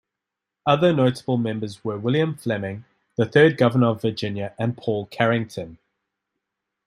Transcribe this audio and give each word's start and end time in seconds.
Other 0.65 0.93
notable 0.93 1.37
members 1.37 1.83
were 1.85 1.95
William 1.99 2.35
Fleming, 2.35 2.85
the 3.17 3.27
third 3.27 3.55
governor 3.55 3.89
of 3.89 4.01
Virginia 4.01 4.55
and 4.57 4.75
Paul 4.75 5.05
Carrington. 5.05 5.77